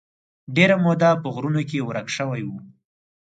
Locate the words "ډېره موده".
0.55-1.09